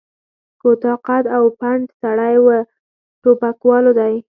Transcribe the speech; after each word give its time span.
کوتاه 0.61 0.97
قد 1.07 1.25
او 1.37 1.43
پنډ 1.59 1.83
سړی 2.01 2.35
و، 2.45 2.47
ټوپکوالو 3.21 3.91
دی. 3.99 4.13